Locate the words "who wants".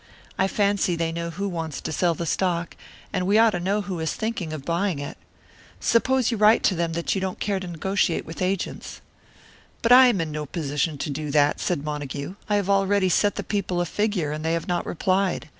1.29-1.79